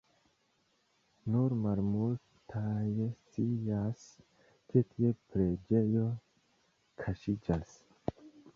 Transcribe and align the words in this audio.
Nur 1.33 1.53
malmultaj 1.65 2.89
scias, 3.09 4.07
ke 4.73 4.85
tie 4.95 5.13
preĝejo 5.35 6.09
kaŝiĝas. 7.05 7.81